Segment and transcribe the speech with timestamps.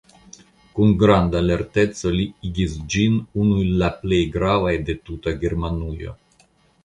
[0.77, 6.17] Kun granda lerteco li igis ĝin unu el la plej gravaj de tuta Germanujo.